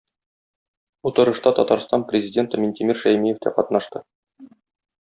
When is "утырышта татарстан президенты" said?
1.09-2.59